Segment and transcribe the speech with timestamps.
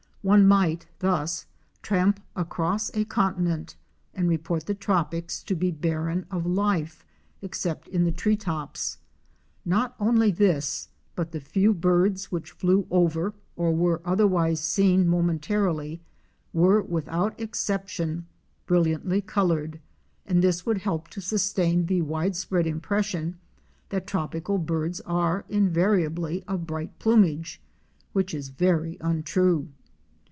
[0.23, 1.47] One might thus
[1.81, 3.75] tramp across a continent
[4.13, 7.03] and report the tropics to be barren of life,
[7.41, 8.99] except in the tree tops.
[9.65, 16.03] Not only this, but the few birds which flew over or were otherwise seen momentarily
[16.53, 18.27] were without exception
[18.67, 19.79] brilliantly colored,
[20.27, 23.39] and this would help to sustain the wide spread impression
[23.89, 27.59] that tropical birds are invariably of bright plumage,
[28.13, 29.69] which is very untrue.